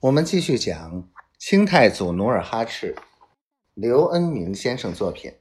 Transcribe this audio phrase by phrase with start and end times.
[0.00, 2.94] 我们继续讲清太祖努尔哈赤，
[3.74, 5.34] 刘恩明先生作品。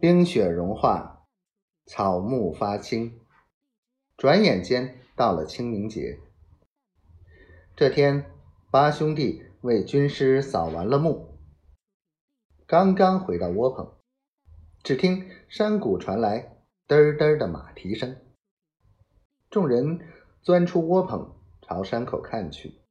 [0.00, 1.26] 冰雪融化，
[1.84, 3.20] 草木发青，
[4.16, 6.18] 转眼间到了清明节。
[7.76, 8.24] 这天，
[8.70, 11.38] 八兄弟为军师扫完了墓，
[12.66, 13.92] 刚刚回到窝棚，
[14.82, 18.16] 只听山谷传来嘚嘚的马蹄声，
[19.50, 20.00] 众人。
[20.44, 21.33] 钻出窝棚，
[21.66, 22.82] 朝山口看去，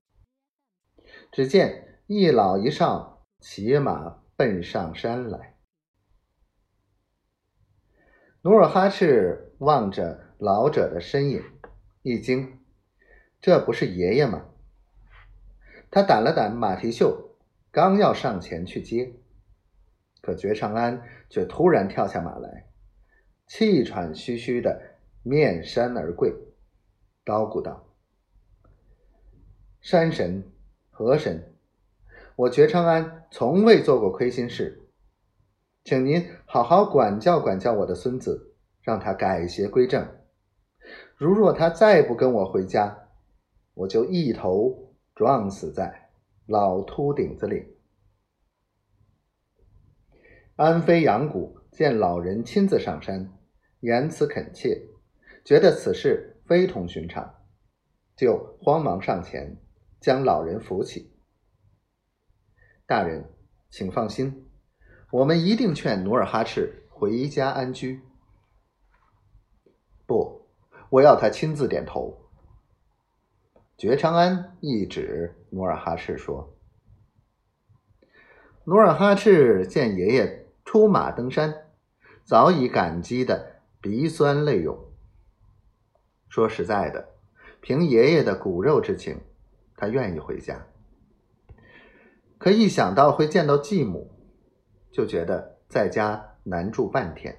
[1.32, 5.58] 只见一老一少骑马奔上山来。
[8.42, 11.44] 努尔哈赤望着老者的身影，
[12.02, 12.60] 一惊
[13.40, 14.50] ：“这不是爷爷吗？”
[15.92, 17.38] 他掸了掸马蹄袖，
[17.72, 19.14] 刚要上前去接，
[20.22, 22.68] 可觉长安却突然跳下马来，
[23.46, 26.34] 气喘吁吁的面山而跪。
[27.24, 27.88] 高咕道
[29.84, 30.50] ：“山神、
[30.92, 31.54] 河神，
[32.38, 34.88] 我觉长安从未做过亏心事，
[35.84, 40.08] 请您好好管教管教我的孙子，让他改邪归正。
[41.18, 43.10] 如若他再不跟我回家，
[43.74, 46.12] 我就一头撞死在
[46.46, 47.76] 老秃顶子里。”
[50.56, 53.30] 安飞杨谷见老人亲自上山，
[53.82, 54.88] 言辞恳切，
[55.44, 56.30] 觉得此事。
[56.46, 57.34] 非同寻常，
[58.16, 59.58] 就慌忙上前
[60.04, 61.14] 将老人扶起。
[62.86, 63.34] 大人，
[63.70, 64.50] 请放心，
[65.12, 68.02] 我们一定劝努尔哈赤回家安居。
[70.06, 70.46] 不，
[70.90, 72.30] 我要他亲自点头。
[73.78, 76.54] 觉长安一指努尔哈赤说
[78.68, 81.72] ：“努尔哈赤见爷爷出马登山，
[82.26, 84.78] 早已感激的鼻酸泪涌。”
[86.28, 87.16] 说实在的，
[87.62, 89.22] 凭爷爷的骨肉之情，
[89.76, 90.68] 他愿意回家。
[92.38, 94.12] 可一想到会见到继母，
[94.92, 97.38] 就觉得在家难住半天。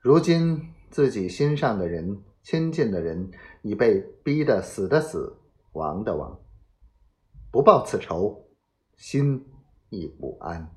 [0.00, 3.30] 如今自己心上的人、亲近的人
[3.62, 5.38] 已被逼得死的死，
[5.72, 6.40] 亡的亡，
[7.50, 8.48] 不报此仇，
[8.96, 9.46] 心
[9.88, 10.70] 亦不安。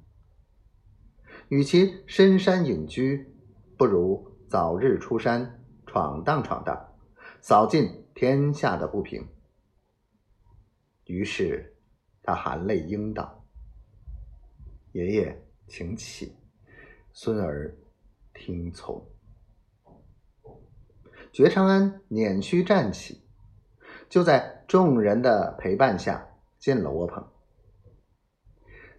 [1.50, 3.34] 与其深山隐居，
[3.78, 5.54] 不如早日出山。
[5.90, 6.96] 闯荡闯荡，
[7.40, 9.26] 扫尽天下的不平。
[11.08, 11.76] 于是
[12.22, 13.44] 他含泪应道
[14.94, 16.38] ：“爷爷，请起，
[17.12, 17.76] 孙儿
[18.34, 19.04] 听从。”
[21.34, 23.24] 觉长安捻须站起，
[24.08, 26.30] 就在众人的陪伴下
[26.60, 27.28] 进了窝棚。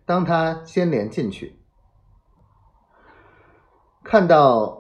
[0.05, 1.61] 当他先连进去，
[4.03, 4.77] 看到。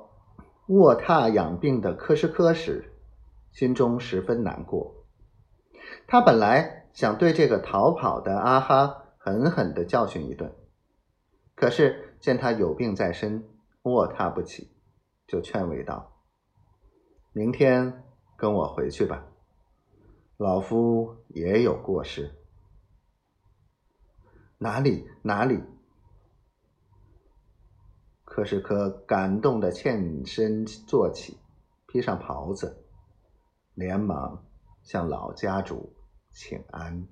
[0.68, 2.92] 卧榻养病的柯师科时，
[3.52, 5.06] 心中十分难过。
[6.06, 10.52] 他本来想对这个逃跑的阿哈狠狠的教训一顿，
[11.54, 13.48] 可是见他有病在身，
[13.82, 14.72] 卧榻不起，
[15.24, 16.18] 就劝慰道
[17.32, 18.02] ：“明天
[18.36, 19.28] 跟我回去吧，
[20.38, 22.34] 老夫也有过失。”
[24.58, 25.62] 哪里哪里。
[28.24, 31.38] 柯世科感动的欠身坐起，
[31.86, 32.84] 披上袍子，
[33.74, 34.44] 连忙
[34.82, 35.92] 向老家主
[36.38, 37.04] 请安。